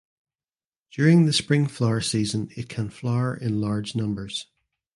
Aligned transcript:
During 0.89 1.27
the 1.27 1.31
spring 1.31 1.67
flower 1.67 2.01
season 2.01 2.49
it 2.57 2.67
can 2.67 2.89
flower 2.89 3.37
in 3.37 3.61
large 3.61 3.93
numbers. 3.95 4.47